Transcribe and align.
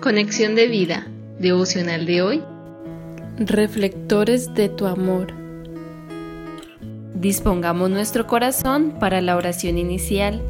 Conexión 0.00 0.54
de 0.54 0.66
vida, 0.66 1.06
devocional 1.38 2.06
de 2.06 2.22
hoy. 2.22 2.42
Reflectores 3.36 4.54
de 4.54 4.70
tu 4.70 4.86
amor. 4.86 5.34
Dispongamos 7.14 7.90
nuestro 7.90 8.26
corazón 8.26 8.94
para 8.98 9.20
la 9.20 9.36
oración 9.36 9.76
inicial. 9.76 10.40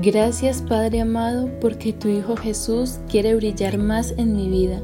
Gracias 0.00 0.62
Padre 0.62 1.00
amado 1.00 1.50
porque 1.60 1.92
tu 1.92 2.06
Hijo 2.06 2.36
Jesús 2.36 3.00
quiere 3.10 3.34
brillar 3.34 3.76
más 3.76 4.14
en 4.18 4.36
mi 4.36 4.48
vida. 4.48 4.80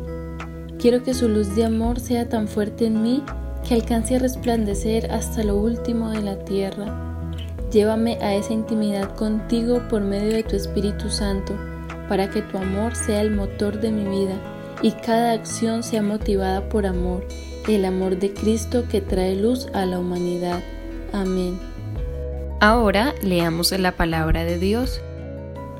Quiero 0.80 1.04
que 1.04 1.14
su 1.14 1.28
luz 1.28 1.54
de 1.54 1.64
amor 1.64 2.00
sea 2.00 2.28
tan 2.28 2.48
fuerte 2.48 2.86
en 2.86 3.02
mí 3.02 3.22
que 3.68 3.74
alcance 3.74 4.16
a 4.16 4.18
resplandecer 4.18 5.12
hasta 5.12 5.44
lo 5.44 5.54
último 5.54 6.10
de 6.10 6.22
la 6.22 6.44
tierra. 6.44 7.22
Llévame 7.70 8.18
a 8.20 8.34
esa 8.34 8.52
intimidad 8.52 9.14
contigo 9.14 9.80
por 9.88 10.02
medio 10.02 10.32
de 10.32 10.42
tu 10.42 10.56
Espíritu 10.56 11.08
Santo, 11.08 11.54
para 12.08 12.30
que 12.30 12.42
tu 12.42 12.58
amor 12.58 12.94
sea 12.96 13.20
el 13.20 13.30
motor 13.30 13.80
de 13.80 13.90
mi 13.90 14.04
vida 14.04 14.36
y 14.82 14.92
cada 14.92 15.32
acción 15.32 15.82
sea 15.82 16.02
motivada 16.02 16.68
por 16.68 16.86
amor, 16.86 17.26
el 17.68 17.84
amor 17.84 18.18
de 18.18 18.32
Cristo 18.32 18.84
que 18.88 19.00
trae 19.00 19.34
luz 19.36 19.68
a 19.72 19.86
la 19.86 19.98
humanidad. 19.98 20.60
Amén. 21.12 21.58
Ahora 22.60 23.14
leamos 23.22 23.72
la 23.72 23.92
palabra 23.92 24.44
de 24.44 24.58
Dios. 24.58 25.00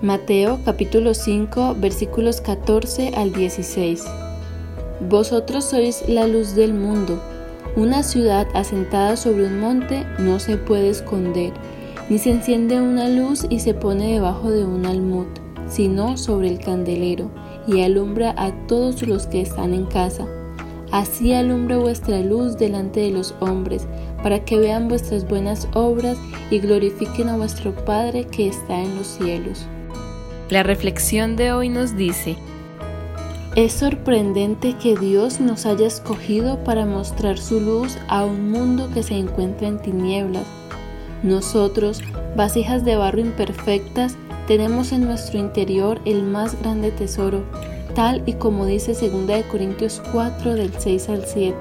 Mateo 0.03 0.61
capítulo 0.65 1.15
5 1.15 1.77
versículos 1.79 2.41
14 2.41 3.13
al 3.17 3.33
16. 3.33 4.05
Vosotros 5.09 5.65
sois 5.65 6.09
la 6.09 6.27
luz 6.27 6.55
del 6.55 6.75
mundo. 6.75 7.23
Una 7.77 8.03
ciudad 8.03 8.47
asentada 8.55 9.17
sobre 9.17 9.47
un 9.47 9.61
monte 9.61 10.07
no 10.19 10.39
se 10.39 10.57
puede 10.57 10.91
esconder, 10.91 11.53
ni 12.09 12.19
se 12.19 12.31
enciende 12.31 12.81
una 12.81 13.09
luz 13.09 13.47
y 13.51 13.61
se 13.61 13.75
pone 13.75 14.13
debajo 14.13 14.51
de 14.51 14.65
un 14.65 14.87
almud, 14.87 15.27
sino 15.69 16.17
sobre 16.17 16.49
el 16.49 16.59
candelero, 16.59 17.31
y 17.67 17.83
alumbra 17.83 18.35
a 18.37 18.53
todos 18.67 19.03
los 19.07 19.27
que 19.27 19.41
están 19.41 19.75
en 19.75 19.87
casa. 19.87 20.27
Así 20.93 21.33
alumbra 21.33 21.79
vuestra 21.79 22.21
luz 22.21 22.57
delante 22.57 23.01
de 23.01 23.11
los 23.11 23.35
hombres, 23.41 23.87
para 24.23 24.45
que 24.45 24.59
vean 24.59 24.89
vuestras 24.89 25.27
buenas 25.27 25.69
obras 25.75 26.19
y 26.51 26.59
glorifiquen 26.59 27.29
a 27.29 27.37
vuestro 27.37 27.75
Padre 27.85 28.25
que 28.25 28.49
está 28.49 28.81
en 28.81 28.97
los 28.97 29.07
cielos. 29.07 29.67
La 30.51 30.63
reflexión 30.63 31.37
de 31.37 31.53
hoy 31.53 31.69
nos 31.69 31.97
dice, 31.97 32.37
es 33.57 33.73
sorprendente 33.73 34.75
que 34.83 34.97
Dios 34.97 35.39
nos 35.39 35.65
haya 35.65 35.87
escogido 35.87 36.65
para 36.65 36.87
mostrar 36.87 37.39
su 37.39 37.61
luz 37.61 37.97
a 38.09 38.25
un 38.25 38.51
mundo 38.51 38.91
que 38.93 39.05
se 39.05 39.15
encuentra 39.15 39.69
en 39.69 39.81
tinieblas. 39.81 40.45
Nosotros, 41.23 42.03
vasijas 42.37 42.85
de 42.85 42.97
barro 42.97 43.21
imperfectas, 43.21 44.17
tenemos 44.47 44.93
en 44.93 45.05
nuestro 45.05 45.39
interior 45.39 46.01
el 46.05 46.23
más 46.23 46.61
grande 46.61 46.91
tesoro, 46.91 47.43
tal 47.95 48.23
y 48.27 48.35
como 48.35 48.67
dice 48.67 48.93
2 48.93 49.45
Corintios 49.51 50.03
4 50.13 50.55
del 50.55 50.73
6 50.77 51.09
al 51.09 51.25
7. 51.27 51.57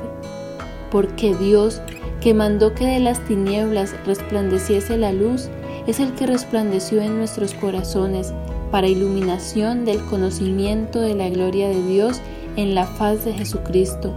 Porque 0.92 1.36
Dios, 1.36 1.82
que 2.22 2.34
mandó 2.34 2.74
que 2.74 2.86
de 2.86 3.00
las 3.00 3.20
tinieblas 3.26 3.96
resplandeciese 4.06 4.98
la 4.98 5.14
luz, 5.14 5.50
es 5.88 6.00
el 6.00 6.14
que 6.14 6.28
resplandeció 6.28 7.02
en 7.02 7.18
nuestros 7.18 7.54
corazones 7.54 8.34
para 8.72 8.88
iluminación 8.88 9.86
del 9.86 10.04
conocimiento 10.06 11.00
de 11.00 11.16
la 11.16 11.30
gloria 11.30 11.70
de 11.70 11.84
Dios 11.84 12.22
en 12.56 12.76
la 12.76 12.86
faz 12.86 13.26
de 13.26 13.34
Jesucristo. 13.34 14.14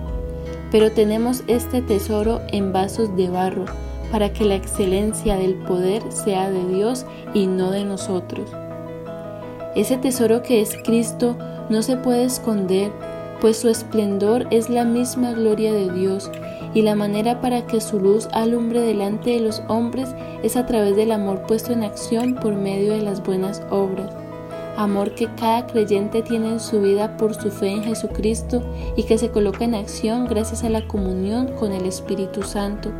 Pero 0.70 0.92
tenemos 0.92 1.42
este 1.47 1.83
tesoro 1.83 2.41
en 2.48 2.72
vasos 2.72 3.17
de 3.17 3.28
barro, 3.28 3.67
para 4.11 4.33
que 4.33 4.45
la 4.45 4.55
excelencia 4.55 5.37
del 5.37 5.55
poder 5.55 6.03
sea 6.11 6.51
de 6.51 6.65
Dios 6.67 7.07
y 7.35 7.47
no 7.47 7.71
de 7.71 7.85
nosotros. 7.85 8.51
Ese 9.75 9.99
tesoro 9.99 10.43
que 10.43 10.61
es 10.61 10.77
Cristo 10.85 11.37
no 11.69 11.83
se 11.83 11.97
puede 11.97 12.25
esconder, 12.25 12.91
pues 13.41 13.59
su 13.59 13.69
esplendor 13.69 14.47
es 14.51 14.71
la 14.71 14.84
misma 14.84 15.33
gloria 15.33 15.72
de 15.72 15.93
Dios, 15.93 16.31
y 16.75 16.83
la 16.83 16.94
manera 16.94 17.41
para 17.41 17.67
que 17.67 17.81
su 17.81 17.99
luz 17.99 18.28
alumbre 18.33 18.81
delante 18.81 19.31
de 19.31 19.41
los 19.41 19.62
hombres 19.69 20.15
es 20.43 20.56
a 20.56 20.67
través 20.67 20.97
del 20.97 21.12
amor 21.12 21.43
puesto 21.47 21.73
en 21.73 21.84
acción 21.84 22.34
por 22.34 22.55
medio 22.55 22.93
de 22.93 23.03
las 23.03 23.23
buenas 23.23 23.62
obras 23.71 24.11
amor 24.77 25.15
que 25.15 25.28
cada 25.34 25.67
creyente 25.67 26.23
tiene 26.23 26.53
en 26.53 26.61
su 26.61 26.81
vida 26.81 27.17
por 27.17 27.34
su 27.34 27.50
fe 27.50 27.69
en 27.69 27.83
Jesucristo 27.83 28.62
y 28.97 29.05
que 29.05 29.19
se 29.19 29.31
coloca 29.31 29.65
en 29.65 29.75
acción 29.75 30.27
gracias 30.27 30.65
a 30.65 30.71
la 30.71 30.87
comunión 30.87 31.53
con 31.59 31.73
el 31.73 31.87
Espíritu 31.87 32.43
Santo. 32.43 32.93